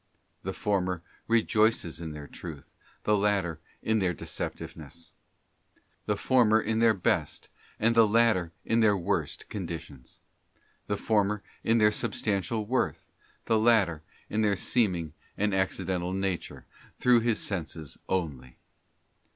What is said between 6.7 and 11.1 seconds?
their best, and the latter in their worst, conditions; the